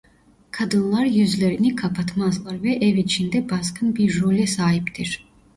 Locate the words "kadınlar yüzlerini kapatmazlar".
0.51-2.63